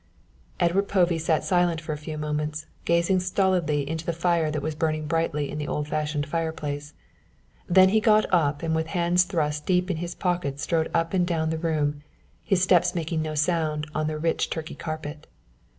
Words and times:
Edward 0.59 0.87
Povey 0.87 1.19
sat 1.19 1.43
silent 1.43 1.79
for 1.79 1.93
a 1.93 1.97
few 1.99 2.17
moments, 2.17 2.65
gazing 2.85 3.19
stolidly 3.19 3.87
into 3.87 4.03
the 4.03 4.11
fire 4.13 4.49
that 4.49 4.63
was 4.63 4.73
burning 4.73 5.05
brightly 5.05 5.47
in 5.51 5.59
the 5.59 5.67
old 5.67 5.87
fashioned 5.87 6.25
fire 6.25 6.51
place. 6.51 6.95
Then 7.67 7.89
he 7.89 7.99
got 7.99 8.25
up 8.33 8.63
and 8.63 8.73
with 8.75 8.87
hands 8.87 9.25
thrust 9.25 9.67
deep 9.67 9.91
in 9.91 9.97
his 9.97 10.15
pockets 10.15 10.63
strode 10.63 10.89
up 10.91 11.13
and 11.13 11.27
down 11.27 11.51
the 11.51 11.59
room, 11.59 12.01
his 12.43 12.63
steps 12.63 12.95
making 12.95 13.21
no 13.21 13.35
sound 13.35 13.85
on 13.93 14.07
the 14.07 14.17
rich 14.17 14.49
turkey 14.49 14.73
carpet. 14.73 15.27